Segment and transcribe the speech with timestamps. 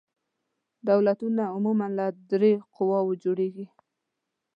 [0.89, 3.65] دولتونه عموماً له درې قواوو جوړیږي.